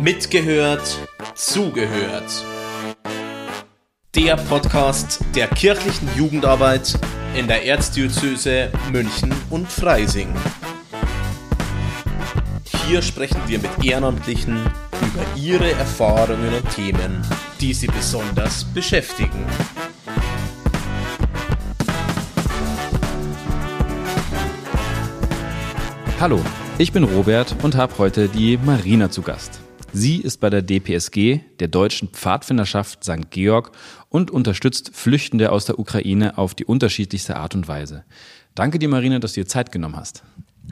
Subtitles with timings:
[0.00, 0.98] Mitgehört,
[1.34, 2.44] zugehört.
[4.14, 6.98] Der Podcast der kirchlichen Jugendarbeit
[7.36, 10.34] in der Erzdiözese München und Freising.
[12.86, 14.56] Hier sprechen wir mit Ehrenamtlichen
[15.00, 17.22] über ihre Erfahrungen und Themen,
[17.60, 19.46] die sie besonders beschäftigen.
[26.18, 26.40] Hallo,
[26.78, 29.61] ich bin Robert und habe heute die Marina zu Gast.
[29.94, 33.30] Sie ist bei der DPSG, der Deutschen Pfadfinderschaft St.
[33.30, 33.72] Georg,
[34.08, 38.04] und unterstützt Flüchtende aus der Ukraine auf die unterschiedlichste Art und Weise.
[38.54, 40.22] Danke dir, Marina, dass du dir Zeit genommen hast.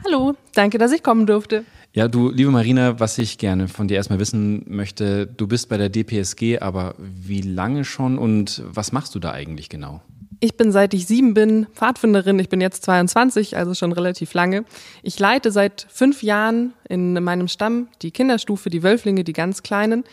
[0.05, 1.65] Hallo, danke, dass ich kommen durfte.
[1.93, 5.77] Ja, du, liebe Marina, was ich gerne von dir erstmal wissen möchte, du bist bei
[5.77, 10.01] der DPSG, aber wie lange schon und was machst du da eigentlich genau?
[10.43, 12.39] Ich bin seit ich sieben bin Pfadfinderin.
[12.39, 14.65] Ich bin jetzt 22, also schon relativ lange.
[15.03, 20.03] Ich leite seit fünf Jahren in meinem Stamm die Kinderstufe, die Wölflinge, die ganz Kleinen.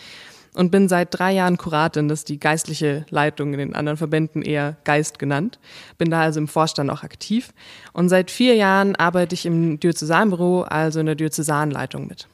[0.55, 4.43] Und bin seit drei Jahren Kuratin, das ist die geistliche Leitung, in den anderen Verbänden
[4.43, 5.59] eher Geist genannt.
[5.97, 7.55] Bin da also im Vorstand auch aktiv.
[7.95, 12.29] Und seit vier Jahren arbeite ich im Diözesanbüro, also in der Diözesanleitung mit.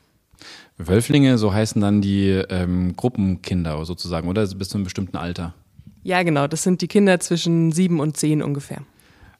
[0.79, 4.45] Wölflinge, so heißen dann die ähm, Gruppenkinder sozusagen, oder?
[4.49, 5.55] Bis zu einem bestimmten Alter.
[6.05, 6.47] Ja, genau.
[6.47, 8.83] Das sind die Kinder zwischen sieben und zehn ungefähr.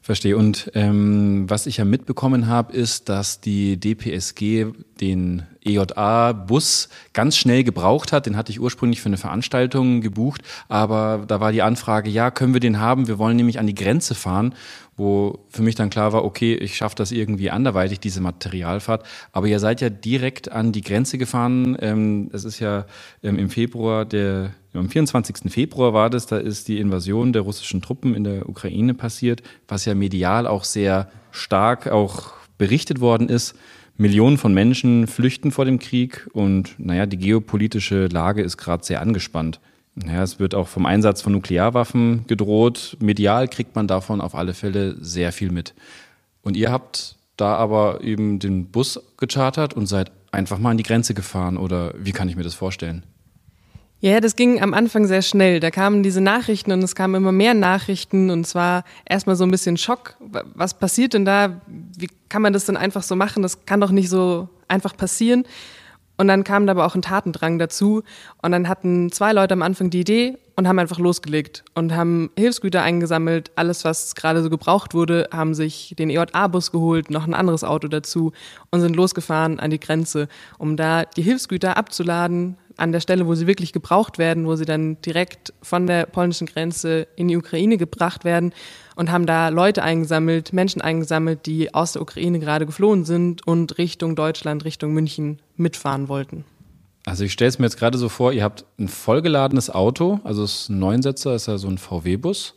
[0.05, 0.37] Verstehe.
[0.37, 4.67] Und ähm, was ich ja mitbekommen habe, ist, dass die DPSG
[5.01, 8.27] den EJA-Bus ganz schnell gebraucht hat.
[8.27, 12.53] Den hatte ich ursprünglich für eine Veranstaltung gebucht, aber da war die Anfrage, ja, können
[12.53, 13.07] wir den haben?
[13.07, 14.53] Wir wollen nämlich an die Grenze fahren,
[14.97, 19.05] wo für mich dann klar war, okay, ich schaffe das irgendwie anderweitig, diese Materialfahrt.
[19.31, 21.77] Aber ihr seid ja direkt an die Grenze gefahren.
[21.81, 22.85] Ähm, es ist ja
[23.21, 25.51] ähm, im Februar der am 24.
[25.51, 29.85] Februar war das, da ist die Invasion der russischen Truppen in der Ukraine passiert, was
[29.85, 33.55] ja medial auch sehr stark auch berichtet worden ist.
[33.97, 39.01] Millionen von Menschen flüchten vor dem Krieg und naja, die geopolitische Lage ist gerade sehr
[39.01, 39.61] angespannt.
[39.95, 42.97] Naja, es wird auch vom Einsatz von Nuklearwaffen gedroht.
[42.99, 45.73] Medial kriegt man davon auf alle Fälle sehr viel mit.
[46.43, 50.83] Und ihr habt da aber eben den Bus gechartert und seid einfach mal an die
[50.83, 53.03] Grenze gefahren oder wie kann ich mir das vorstellen?
[54.01, 55.59] Ja, das ging am Anfang sehr schnell.
[55.59, 59.45] Da kamen diese Nachrichten und es kamen immer mehr Nachrichten und es war erstmal so
[59.45, 60.15] ein bisschen Schock.
[60.19, 61.61] Was passiert denn da?
[61.67, 63.41] Wie kann man das denn einfach so machen?
[63.41, 65.45] Das kann doch nicht so einfach passieren.
[66.17, 68.03] Und dann kam da aber auch ein Tatendrang dazu.
[68.41, 72.29] Und dann hatten zwei Leute am Anfang die Idee und haben einfach losgelegt und haben
[72.37, 73.51] Hilfsgüter eingesammelt.
[73.55, 77.87] Alles, was gerade so gebraucht wurde, haben sich den EJA-Bus geholt, noch ein anderes Auto
[77.87, 78.31] dazu
[78.71, 80.27] und sind losgefahren an die Grenze,
[80.57, 84.65] um da die Hilfsgüter abzuladen, an der Stelle, wo sie wirklich gebraucht werden, wo sie
[84.65, 88.53] dann direkt von der polnischen Grenze in die Ukraine gebracht werden
[88.95, 93.77] und haben da Leute eingesammelt, Menschen eingesammelt, die aus der Ukraine gerade geflohen sind und
[93.77, 96.45] Richtung Deutschland, Richtung München mitfahren wollten.
[97.05, 100.43] Also ich stelle es mir jetzt gerade so vor, ihr habt ein vollgeladenes Auto, also
[100.43, 102.55] es ist ein Neunsitzer, ist ja so ein VW-Bus,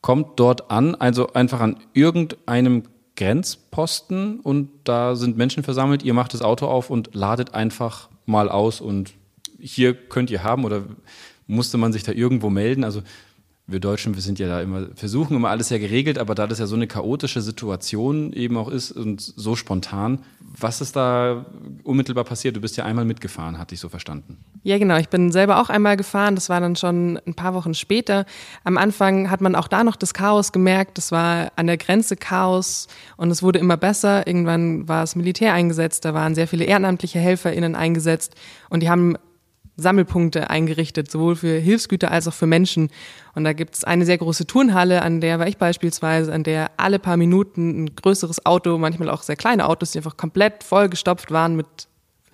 [0.00, 2.84] kommt dort an, also einfach an irgendeinem
[3.16, 8.48] Grenzposten und da sind Menschen versammelt, ihr macht das Auto auf und ladet einfach mal
[8.48, 9.12] aus und
[9.60, 10.84] hier könnt ihr haben oder
[11.46, 12.84] musste man sich da irgendwo melden?
[12.84, 13.02] Also
[13.70, 16.58] wir Deutschen, wir sind ja da immer, versuchen immer alles ja geregelt, aber da das
[16.58, 20.20] ja so eine chaotische Situation eben auch ist und so spontan,
[20.58, 21.46] was ist da
[21.84, 22.56] unmittelbar passiert?
[22.56, 24.38] Du bist ja einmal mitgefahren, hatte ich so verstanden.
[24.62, 24.96] Ja, genau.
[24.98, 26.34] Ich bin selber auch einmal gefahren.
[26.34, 28.26] Das war dann schon ein paar Wochen später.
[28.64, 30.98] Am Anfang hat man auch da noch das Chaos gemerkt.
[30.98, 34.26] Das war an der Grenze Chaos und es wurde immer besser.
[34.26, 36.04] Irgendwann war das Militär eingesetzt.
[36.04, 38.34] Da waren sehr viele ehrenamtliche HelferInnen eingesetzt
[38.68, 39.16] und die haben
[39.80, 42.90] Sammelpunkte eingerichtet, sowohl für Hilfsgüter als auch für Menschen.
[43.34, 46.70] Und da gibt es eine sehr große Turnhalle, an der war ich beispielsweise, an der
[46.76, 51.30] alle paar Minuten ein größeres Auto, manchmal auch sehr kleine Autos, die einfach komplett vollgestopft
[51.30, 51.66] waren mit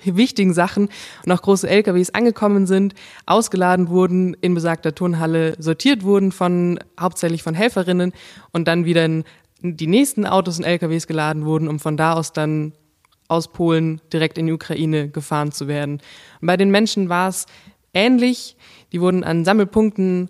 [0.04, 0.88] wichtigen Sachen
[1.24, 7.42] und auch große LKWs angekommen sind, ausgeladen wurden, in besagter Turnhalle sortiert wurden von hauptsächlich
[7.42, 8.12] von Helferinnen
[8.52, 9.24] und dann wieder in
[9.62, 12.72] die nächsten Autos und LKWs geladen wurden, um von da aus dann
[13.28, 16.00] aus Polen direkt in die Ukraine gefahren zu werden.
[16.40, 17.46] Und bei den Menschen war es
[17.94, 18.56] ähnlich.
[18.92, 20.28] Die wurden an Sammelpunkten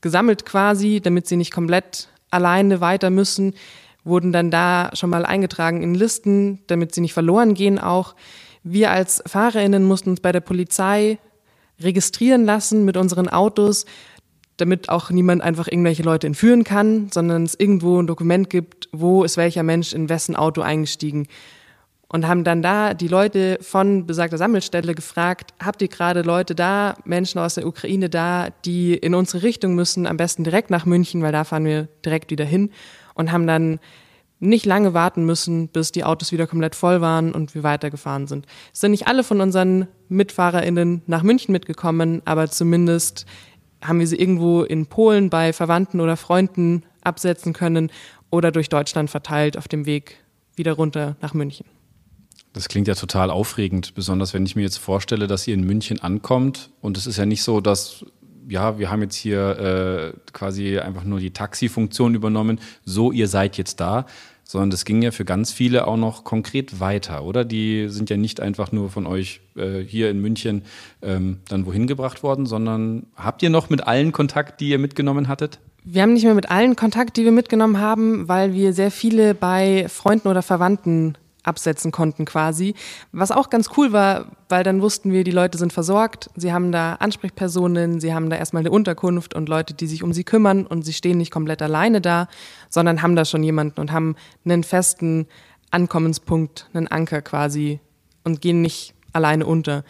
[0.00, 3.54] gesammelt quasi, damit sie nicht komplett alleine weiter müssen,
[4.04, 8.14] wurden dann da schon mal eingetragen in Listen, damit sie nicht verloren gehen auch.
[8.62, 11.18] Wir als Fahrerinnen mussten uns bei der Polizei
[11.80, 13.86] registrieren lassen mit unseren Autos,
[14.56, 19.24] damit auch niemand einfach irgendwelche Leute entführen kann, sondern es irgendwo ein Dokument gibt, wo
[19.24, 21.26] ist welcher Mensch in wessen Auto eingestiegen
[22.14, 26.94] und haben dann da die Leute von besagter Sammelstelle gefragt, habt ihr gerade Leute da,
[27.04, 31.22] Menschen aus der Ukraine da, die in unsere Richtung müssen, am besten direkt nach München,
[31.22, 32.70] weil da fahren wir direkt wieder hin
[33.14, 33.80] und haben dann
[34.38, 38.46] nicht lange warten müssen, bis die Autos wieder komplett voll waren und wir weitergefahren sind.
[38.72, 43.26] Es sind nicht alle von unseren MitfahrerInnen nach München mitgekommen, aber zumindest
[43.82, 47.90] haben wir sie irgendwo in Polen bei Verwandten oder Freunden absetzen können
[48.30, 50.18] oder durch Deutschland verteilt auf dem Weg
[50.54, 51.66] wieder runter nach München.
[52.54, 56.00] Das klingt ja total aufregend, besonders wenn ich mir jetzt vorstelle, dass ihr in München
[56.00, 56.70] ankommt.
[56.80, 58.06] Und es ist ja nicht so, dass,
[58.48, 63.58] ja, wir haben jetzt hier äh, quasi einfach nur die Taxifunktion übernommen, so ihr seid
[63.58, 64.06] jetzt da,
[64.44, 67.44] sondern das ging ja für ganz viele auch noch konkret weiter, oder?
[67.44, 70.62] Die sind ja nicht einfach nur von euch äh, hier in München
[71.02, 75.26] ähm, dann wohin gebracht worden, sondern habt ihr noch mit allen Kontakt, die ihr mitgenommen
[75.26, 75.58] hattet?
[75.82, 79.34] Wir haben nicht mehr mit allen Kontakt, die wir mitgenommen haben, weil wir sehr viele
[79.34, 82.74] bei Freunden oder Verwandten absetzen konnten quasi.
[83.12, 86.72] Was auch ganz cool war, weil dann wussten wir, die Leute sind versorgt, sie haben
[86.72, 90.66] da Ansprechpersonen, sie haben da erstmal eine Unterkunft und Leute, die sich um sie kümmern
[90.66, 92.28] und sie stehen nicht komplett alleine da,
[92.68, 95.26] sondern haben da schon jemanden und haben einen festen
[95.70, 97.80] Ankommenspunkt, einen Anker quasi
[98.24, 99.84] und gehen nicht alleine unter.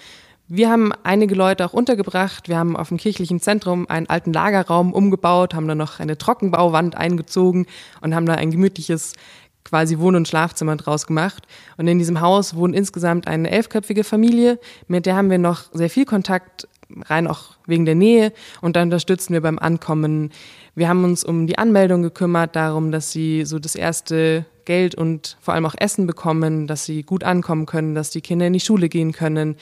[0.47, 2.49] Wir haben einige Leute auch untergebracht.
[2.49, 6.97] Wir haben auf dem kirchlichen Zentrum einen alten Lagerraum umgebaut, haben da noch eine Trockenbauwand
[6.97, 7.67] eingezogen
[8.03, 9.15] und haben da ein gemütliches
[9.64, 11.46] quasi Wohn- und Schlafzimmer draus gemacht.
[11.76, 14.58] Und in diesem Haus wohnt insgesamt eine elfköpfige Familie,
[14.88, 16.69] mit der haben wir noch sehr viel Kontakt,
[17.06, 18.32] rein auch wegen der Nähe.
[18.61, 20.31] Und da unterstützen wir beim Ankommen.
[20.75, 25.37] Wir haben uns um die Anmeldung gekümmert, darum, dass sie so das erste Geld und
[25.40, 28.61] vor allem auch Essen bekommen, dass sie gut ankommen können, dass die Kinder in die
[28.61, 29.56] Schule gehen können,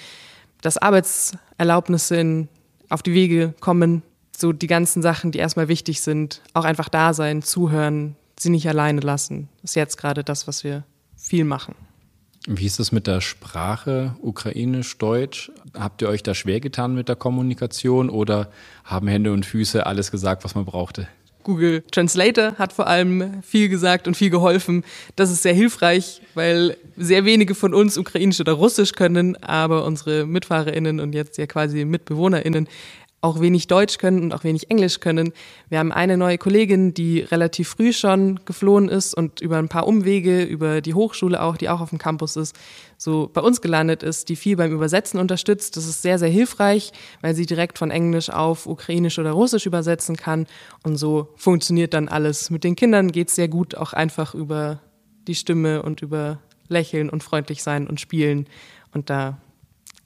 [0.60, 2.48] dass Arbeitserlaubnisse in,
[2.88, 4.02] auf die Wege kommen.
[4.36, 8.68] So die ganzen Sachen, die erstmal wichtig sind, auch einfach da sein, zuhören, sie nicht
[8.68, 9.48] alleine lassen.
[9.60, 10.84] Das ist jetzt gerade das, was wir
[11.16, 11.74] viel machen.
[12.48, 15.52] Wie ist es mit der Sprache, ukrainisch, deutsch?
[15.78, 18.50] Habt ihr euch da schwer getan mit der Kommunikation oder
[18.84, 21.06] haben Hände und Füße alles gesagt, was man brauchte?
[21.44, 24.84] Google Translator hat vor allem viel gesagt und viel geholfen.
[25.16, 30.26] Das ist sehr hilfreich, weil sehr wenige von uns ukrainisch oder russisch können, aber unsere
[30.26, 32.68] MitfahrerInnen und jetzt ja quasi MitbewohnerInnen
[33.22, 35.32] auch wenig Deutsch können und auch wenig Englisch können.
[35.68, 39.86] Wir haben eine neue Kollegin, die relativ früh schon geflohen ist und über ein paar
[39.86, 42.56] Umwege, über die Hochschule auch, die auch auf dem Campus ist,
[42.98, 45.76] so bei uns gelandet ist, die viel beim Übersetzen unterstützt.
[45.76, 50.16] Das ist sehr, sehr hilfreich, weil sie direkt von Englisch auf Ukrainisch oder Russisch übersetzen
[50.16, 50.48] kann.
[50.82, 52.50] Und so funktioniert dann alles.
[52.50, 54.80] Mit den Kindern geht es sehr gut, auch einfach über
[55.28, 58.48] die Stimme und über Lächeln und freundlich sein und spielen.
[58.92, 59.38] Und da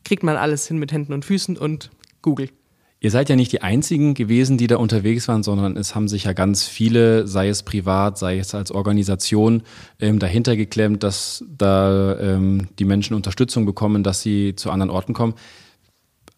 [0.05, 1.91] kriegt man alles hin mit Händen und Füßen und
[2.21, 2.51] Google.
[2.99, 6.25] Ihr seid ja nicht die Einzigen gewesen, die da unterwegs waren, sondern es haben sich
[6.25, 9.63] ja ganz viele, sei es privat, sei es als Organisation,
[10.01, 15.13] ähm, dahinter geklemmt, dass da ähm, die Menschen Unterstützung bekommen, dass sie zu anderen Orten
[15.13, 15.35] kommen.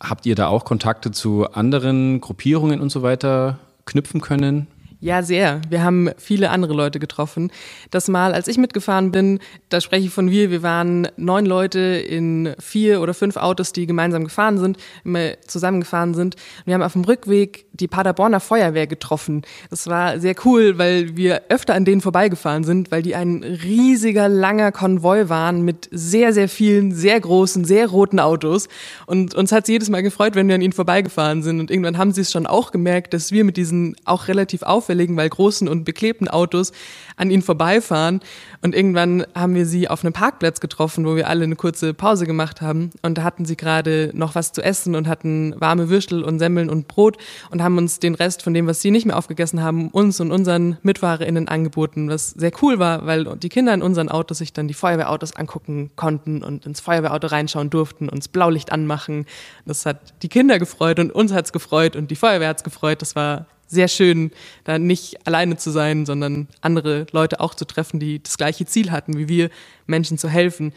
[0.00, 4.66] Habt ihr da auch Kontakte zu anderen Gruppierungen und so weiter knüpfen können?
[5.00, 5.60] Ja, sehr.
[5.68, 7.52] Wir haben viele andere Leute getroffen.
[7.92, 11.78] Das Mal, als ich mitgefahren bin, da spreche ich von wir, wir waren neun Leute
[11.78, 16.34] in vier oder fünf Autos, die gemeinsam gefahren sind, immer zusammengefahren sind.
[16.64, 19.42] Wir haben auf dem Rückweg die Paderborner Feuerwehr getroffen.
[19.70, 24.28] Das war sehr cool, weil wir öfter an denen vorbeigefahren sind, weil die ein riesiger,
[24.28, 28.66] langer Konvoi waren mit sehr, sehr vielen, sehr großen, sehr roten Autos.
[29.06, 31.60] Und uns hat es jedes Mal gefreut, wenn wir an ihnen vorbeigefahren sind.
[31.60, 34.87] Und irgendwann haben sie es schon auch gemerkt, dass wir mit diesen auch relativ auf
[34.88, 36.72] auffälligen, weil großen und beklebten Autos
[37.16, 38.20] an ihnen vorbeifahren.
[38.62, 42.26] Und irgendwann haben wir sie auf einem Parkplatz getroffen, wo wir alle eine kurze Pause
[42.26, 42.90] gemacht haben.
[43.02, 46.70] Und da hatten sie gerade noch was zu essen und hatten warme Würstel und Semmeln
[46.70, 47.18] und Brot
[47.50, 50.32] und haben uns den Rest von dem, was sie nicht mehr aufgegessen haben, uns und
[50.32, 54.68] unseren MitfahrerInnen angeboten, was sehr cool war, weil die Kinder in unseren Autos sich dann
[54.68, 59.26] die Feuerwehrautos angucken konnten und ins Feuerwehrauto reinschauen durften, uns Blaulicht anmachen.
[59.66, 63.02] Das hat die Kinder gefreut und uns hat's gefreut und die Feuerwehr hat's gefreut.
[63.02, 64.32] Das war sehr schön,
[64.64, 68.90] da nicht alleine zu sein, sondern andere Leute auch zu treffen, die das gleiche Ziel
[68.90, 69.50] hatten, wie wir,
[69.86, 70.72] Menschen zu helfen.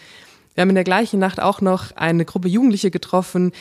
[0.54, 3.52] Wir haben in der gleichen Nacht auch noch eine Gruppe Jugendliche getroffen,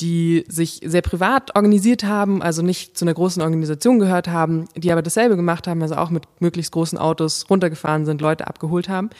[0.00, 4.90] die sich sehr privat organisiert haben, also nicht zu einer großen Organisation gehört haben, die
[4.92, 9.10] aber dasselbe gemacht haben, also auch mit möglichst großen Autos runtergefahren sind, Leute abgeholt haben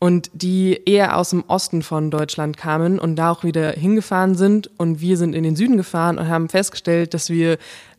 [0.00, 4.70] und die eher aus dem Osten von Deutschland kamen und da auch wieder hingefahren sind
[4.78, 7.58] und wir sind in den Süden gefahren und haben festgestellt, dass wir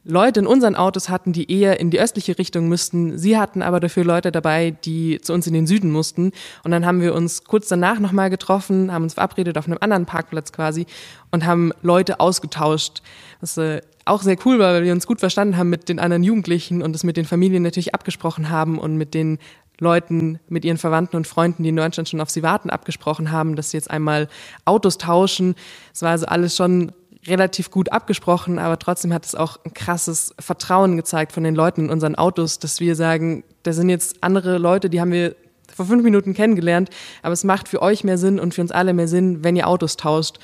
[0.10, 3.18] Leute in unseren Autos hatten, die eher in die östliche Richtung müssten.
[3.18, 6.32] Sie hatten aber dafür Leute dabei, die zu uns in den Süden mussten.
[6.64, 10.06] Und dann haben wir uns kurz danach nochmal getroffen, haben uns verabredet auf einem anderen
[10.06, 10.88] Parkplatz quasi
[11.32, 13.04] und haben Leute ausgetauscht.
[13.40, 16.24] Was äh, auch sehr cool war, weil wir uns gut verstanden haben mit den anderen
[16.24, 19.38] Jugendlichen und es mit den Familien natürlich abgesprochen haben und mit den
[19.80, 23.56] Leuten, mit ihren Verwandten und Freunden, die in Deutschland schon auf sie warten, abgesprochen haben,
[23.56, 24.28] dass sie jetzt einmal
[24.66, 25.56] Autos tauschen.
[25.94, 26.92] Es war also alles schon
[27.30, 31.86] relativ gut abgesprochen, aber trotzdem hat es auch ein krasses Vertrauen gezeigt von den Leuten
[31.86, 35.36] in unseren Autos, dass wir sagen, da sind jetzt andere Leute, die haben wir
[35.74, 36.90] vor fünf Minuten kennengelernt,
[37.22, 39.68] aber es macht für euch mehr Sinn und für uns alle mehr Sinn, wenn ihr
[39.68, 40.40] Autos tauscht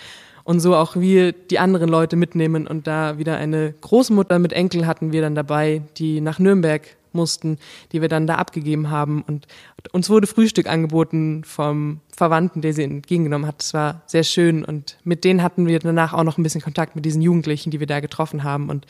[0.45, 4.85] und so auch wir die anderen Leute mitnehmen und da wieder eine Großmutter mit Enkel
[4.85, 6.83] hatten wir dann dabei, die nach Nürnberg
[7.15, 7.57] mussten,
[7.91, 9.47] die wir dann da abgegeben haben und
[9.91, 13.59] uns wurde Frühstück angeboten vom Verwandten, der sie entgegengenommen hat.
[13.59, 16.95] Das war sehr schön und mit denen hatten wir danach auch noch ein bisschen Kontakt
[16.95, 18.85] mit diesen Jugendlichen, die wir da getroffen haben und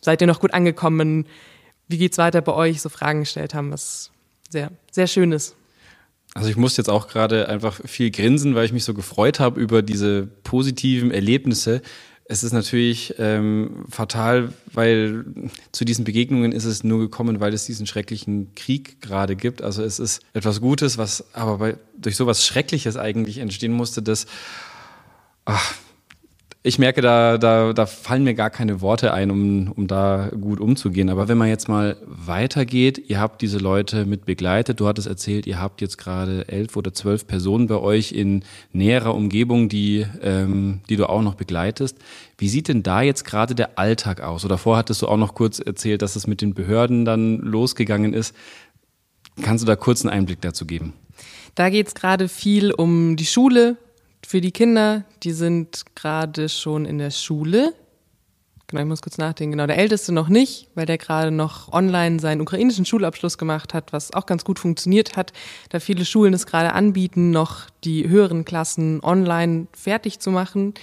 [0.00, 1.26] seid ihr noch gut angekommen?
[1.88, 2.80] Wie geht's weiter bei euch?
[2.80, 4.10] So Fragen gestellt haben, was
[4.50, 5.56] sehr, sehr schön ist.
[6.34, 9.58] Also ich muss jetzt auch gerade einfach viel grinsen, weil ich mich so gefreut habe
[9.58, 11.80] über diese positiven Erlebnisse.
[12.28, 15.24] Es ist natürlich ähm, fatal, weil
[15.70, 19.62] zu diesen Begegnungen ist es nur gekommen, weil es diesen schrecklichen Krieg gerade gibt.
[19.62, 24.26] Also es ist etwas Gutes, was aber bei, durch sowas Schreckliches eigentlich entstehen musste, dass
[25.44, 25.74] ach,
[26.66, 30.58] ich merke, da, da, da fallen mir gar keine Worte ein, um, um da gut
[30.58, 31.10] umzugehen.
[31.10, 35.46] Aber wenn man jetzt mal weitergeht, ihr habt diese Leute mit begleitet, du hattest erzählt,
[35.46, 38.42] ihr habt jetzt gerade elf oder zwölf Personen bei euch in
[38.72, 41.98] näherer Umgebung, die, ähm, die du auch noch begleitest.
[42.36, 44.44] Wie sieht denn da jetzt gerade der Alltag aus?
[44.44, 48.12] Oder vorher hattest du auch noch kurz erzählt, dass es mit den Behörden dann losgegangen
[48.12, 48.34] ist.
[49.40, 50.94] Kannst du da kurz einen Einblick dazu geben?
[51.54, 53.76] Da geht es gerade viel um die Schule,
[54.26, 57.72] für die Kinder, die sind gerade schon in der Schule.
[58.66, 59.52] Genau, ich muss kurz nachdenken.
[59.52, 63.92] Genau, der Älteste noch nicht, weil der gerade noch online seinen ukrainischen Schulabschluss gemacht hat,
[63.92, 65.32] was auch ganz gut funktioniert hat,
[65.68, 70.74] da viele Schulen es gerade anbieten, noch die höheren Klassen online fertig zu machen.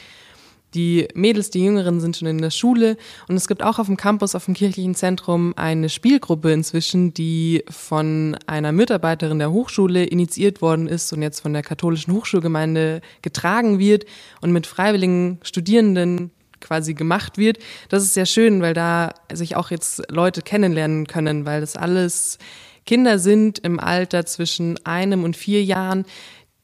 [0.73, 3.97] Die Mädels, die Jüngeren sind schon in der Schule und es gibt auch auf dem
[3.97, 10.61] Campus, auf dem kirchlichen Zentrum eine Spielgruppe inzwischen, die von einer Mitarbeiterin der Hochschule initiiert
[10.61, 14.05] worden ist und jetzt von der katholischen Hochschulgemeinde getragen wird
[14.41, 17.59] und mit freiwilligen Studierenden quasi gemacht wird.
[17.89, 22.39] Das ist sehr schön, weil da sich auch jetzt Leute kennenlernen können, weil das alles
[22.85, 26.05] Kinder sind im Alter zwischen einem und vier Jahren,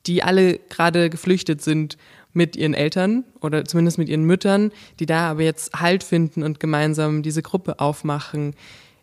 [0.08, 1.98] die alle gerade geflüchtet sind
[2.34, 6.60] mit ihren Eltern oder zumindest mit ihren Müttern, die da aber jetzt Halt finden und
[6.60, 8.54] gemeinsam diese Gruppe aufmachen.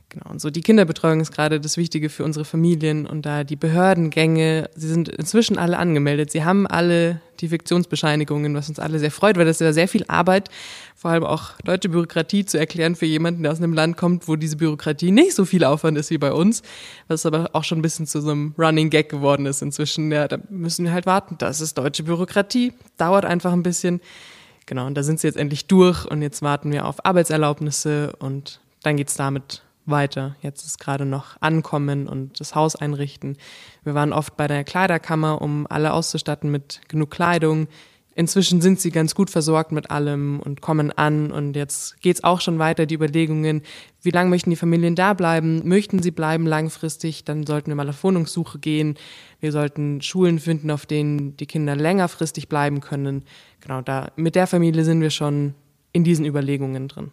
[0.08, 3.56] Genau, und so die Kinderbetreuung ist gerade das Wichtige für unsere Familien und da die
[3.56, 6.30] Behördengänge, sie sind inzwischen alle angemeldet.
[6.30, 9.88] Sie haben alle die Fiktionsbescheinigungen, was uns alle sehr freut, weil das ist ja sehr
[9.88, 10.48] viel Arbeit,
[10.94, 14.36] vor allem auch deutsche Bürokratie zu erklären für jemanden, der aus einem Land kommt, wo
[14.36, 16.62] diese Bürokratie nicht so viel Aufwand ist wie bei uns,
[17.08, 20.12] was aber auch schon ein bisschen zu so einem Running Gag geworden ist inzwischen.
[20.12, 21.34] Ja, da müssen wir halt warten.
[21.38, 24.00] Das ist deutsche Bürokratie, dauert einfach ein bisschen.
[24.66, 28.60] Genau, und da sind sie jetzt endlich durch und jetzt warten wir auf Arbeitserlaubnisse und
[28.82, 30.36] dann geht's damit weiter.
[30.42, 33.36] Jetzt ist gerade noch Ankommen und das Haus einrichten.
[33.84, 37.68] Wir waren oft bei der Kleiderkammer, um alle auszustatten mit genug Kleidung.
[38.18, 41.30] Inzwischen sind sie ganz gut versorgt mit allem und kommen an.
[41.30, 43.60] Und jetzt geht's auch schon weiter, die Überlegungen,
[44.00, 45.68] wie lange möchten die Familien da bleiben?
[45.68, 47.26] Möchten sie bleiben langfristig?
[47.26, 48.94] Dann sollten wir mal auf Wohnungssuche gehen.
[49.38, 53.22] Wir sollten Schulen finden, auf denen die Kinder längerfristig bleiben können.
[53.60, 55.52] Genau, da mit der Familie sind wir schon
[55.92, 57.10] in diesen Überlegungen drin.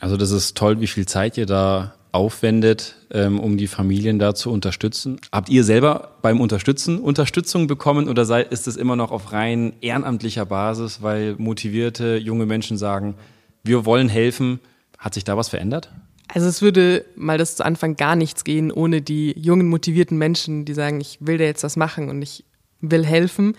[0.00, 4.34] Also das ist toll, wie viel Zeit ihr da aufwendet, ähm, um die Familien da
[4.34, 5.20] zu unterstützen.
[5.30, 9.74] Habt ihr selber beim Unterstützen Unterstützung bekommen oder sei, ist es immer noch auf rein
[9.80, 13.14] ehrenamtlicher Basis, weil motivierte junge Menschen sagen,
[13.62, 14.58] wir wollen helfen?
[14.98, 15.90] Hat sich da was verändert?
[16.28, 20.64] Also es würde mal das zu Anfang gar nichts gehen ohne die jungen motivierten Menschen,
[20.64, 22.44] die sagen, ich will da jetzt was machen und ich
[22.80, 23.56] will helfen.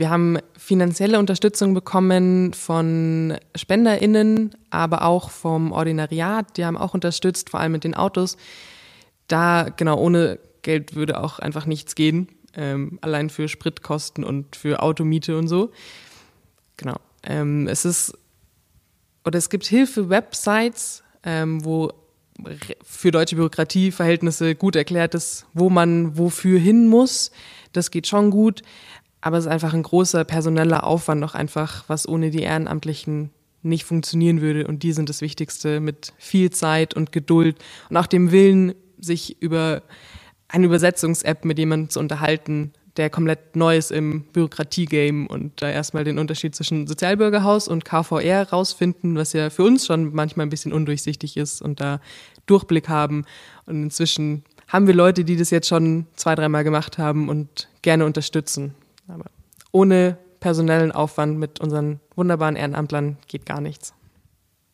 [0.00, 6.56] Wir haben finanzielle Unterstützung bekommen von SpenderInnen, aber auch vom Ordinariat.
[6.56, 8.38] Die haben auch unterstützt, vor allem mit den Autos.
[9.28, 12.28] Da, genau, ohne Geld würde auch einfach nichts gehen.
[12.54, 15.70] Ähm, allein für Spritkosten und für Automiete und so.
[16.78, 16.96] Genau.
[17.22, 18.16] Ähm, es ist,
[19.26, 21.92] oder es gibt Hilfe-Websites, ähm, wo
[22.82, 27.32] für deutsche Bürokratieverhältnisse gut erklärt ist, wo man wofür hin muss.
[27.74, 28.62] Das geht schon gut.
[29.20, 33.30] Aber es ist einfach ein großer personeller Aufwand noch einfach, was ohne die Ehrenamtlichen
[33.62, 34.66] nicht funktionieren würde.
[34.66, 37.56] Und die sind das Wichtigste mit viel Zeit und Geduld
[37.90, 39.82] und auch dem Willen, sich über
[40.48, 46.04] eine Übersetzungs-App mit jemandem zu unterhalten, der komplett neu ist im Bürokratie-Game und da erstmal
[46.04, 50.72] den Unterschied zwischen Sozialbürgerhaus und KVR rausfinden, was ja für uns schon manchmal ein bisschen
[50.72, 52.00] undurchsichtig ist und da
[52.46, 53.24] Durchblick haben.
[53.66, 58.04] Und inzwischen haben wir Leute, die das jetzt schon zwei, dreimal gemacht haben und gerne
[58.04, 58.74] unterstützen.
[59.10, 59.26] Aber
[59.72, 63.94] ohne personellen Aufwand mit unseren wunderbaren Ehrenamtlern geht gar nichts.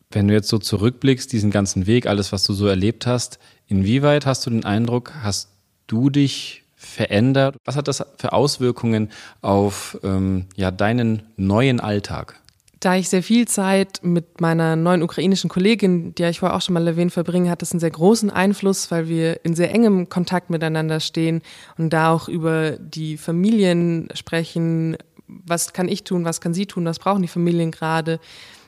[0.09, 4.25] Wenn du jetzt so zurückblickst, diesen ganzen Weg, alles, was du so erlebt hast, inwieweit
[4.25, 5.49] hast du den Eindruck, hast
[5.87, 7.57] du dich verändert?
[7.65, 9.09] Was hat das für Auswirkungen
[9.41, 12.39] auf ähm, ja, deinen neuen Alltag?
[12.79, 16.73] Da ich sehr viel Zeit mit meiner neuen ukrainischen Kollegin, die ich vorher auch schon
[16.73, 20.49] mal erwähnt, verbringe, hat das einen sehr großen Einfluss, weil wir in sehr engem Kontakt
[20.49, 21.41] miteinander stehen
[21.77, 24.97] und da auch über die Familien sprechen.
[25.27, 26.23] Was kann ich tun?
[26.23, 26.85] Was kann sie tun?
[26.85, 28.19] Was brauchen die Familien gerade?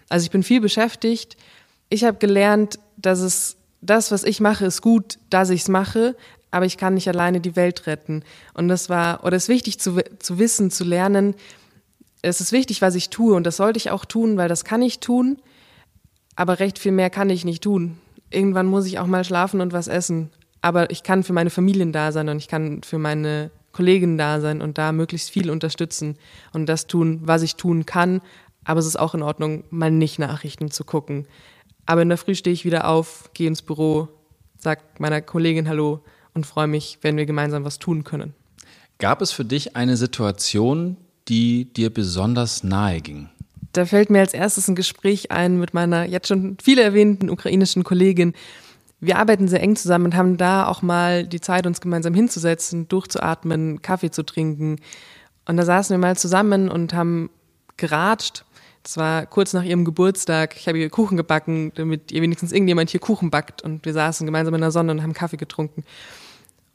[0.10, 1.38] Also ich bin viel beschäftigt.
[1.90, 6.16] Ich habe gelernt, dass es das, was ich mache, ist gut, dass ich es mache,
[6.52, 8.24] aber ich kann nicht alleine die Welt retten.
[8.54, 11.36] Und das war, oder es ist wichtig zu, zu wissen, zu lernen,
[12.22, 14.82] es ist wichtig, was ich tue und das sollte ich auch tun, weil das kann
[14.82, 15.38] ich tun,
[16.36, 17.98] aber recht viel mehr kann ich nicht tun.
[18.30, 20.30] Irgendwann muss ich auch mal schlafen und was essen,
[20.62, 24.42] aber ich kann für meine Familien da sein und ich kann für meine Kollegen da
[24.42, 26.18] sein und da möglichst viel unterstützen
[26.54, 28.22] und das tun, was ich tun kann,
[28.66, 31.26] aber es ist auch in Ordnung, mal nicht Nachrichten zu gucken.
[31.86, 34.10] Aber in der Früh stehe ich wieder auf, gehe ins Büro,
[34.58, 38.36] sage meiner Kollegin Hallo und freue mich, wenn wir gemeinsam was tun können.
[39.00, 40.98] Gab es für dich eine Situation,
[41.30, 43.30] die dir besonders nahe ging?
[43.74, 47.84] Da fällt mir als erstes ein Gespräch ein mit meiner jetzt schon viel erwähnten ukrainischen
[47.84, 48.34] Kollegin.
[49.00, 52.88] Wir arbeiten sehr eng zusammen und haben da auch mal die Zeit, uns gemeinsam hinzusetzen,
[52.88, 54.78] durchzuatmen, Kaffee zu trinken.
[55.46, 57.30] Und da saßen wir mal zusammen und haben
[57.78, 58.44] geratscht.
[58.84, 60.56] Das war kurz nach ihrem Geburtstag.
[60.58, 63.62] Ich habe ihr Kuchen gebacken, damit ihr wenigstens irgendjemand hier Kuchen backt.
[63.62, 65.84] Und wir saßen gemeinsam in der Sonne und haben Kaffee getrunken.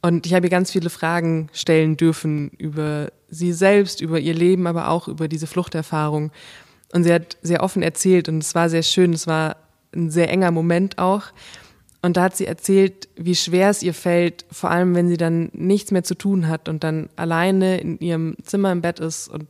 [0.04, 4.66] Und ich habe ihr ganz viele Fragen stellen dürfen über sie selbst, über ihr Leben,
[4.66, 6.30] aber auch über diese Fluchterfahrung.
[6.92, 9.14] Und sie hat sehr offen erzählt und es war sehr schön.
[9.14, 9.56] Es war
[9.94, 11.22] ein sehr enger Moment auch.
[12.02, 15.48] Und da hat sie erzählt, wie schwer es ihr fällt, vor allem wenn sie dann
[15.54, 19.46] nichts mehr zu tun hat und dann alleine in ihrem Zimmer im Bett ist und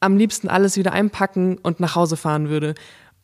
[0.00, 2.74] am liebsten alles wieder einpacken und nach Hause fahren würde.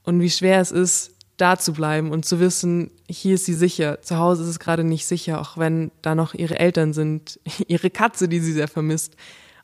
[0.02, 4.00] Und wie schwer es ist, da zu bleiben und zu wissen, hier ist sie sicher.
[4.02, 7.90] Zu Hause ist es gerade nicht sicher, auch wenn da noch ihre Eltern sind, ihre
[7.90, 9.16] Katze, die sie sehr vermisst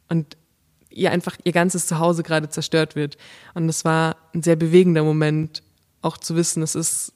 [0.08, 0.36] und
[0.90, 3.16] ihr einfach ihr ganzes Zuhause gerade zerstört wird.
[3.54, 5.62] Und es war ein sehr bewegender Moment,
[6.00, 7.12] auch zu wissen, es ist,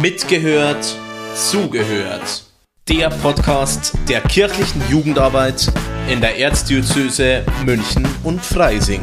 [0.00, 0.96] Mitgehört
[1.34, 2.44] Zugehört.
[2.88, 5.72] Der Podcast der kirchlichen Jugendarbeit
[6.08, 9.02] in der Erzdiözese München und Freising.